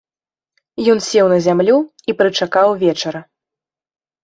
[0.93, 1.77] Ён сеў на зямлю
[2.11, 3.25] і прычакаў вечара.